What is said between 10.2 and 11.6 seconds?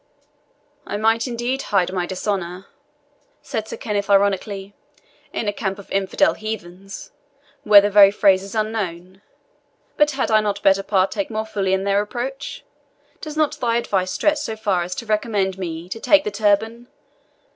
I not better partake more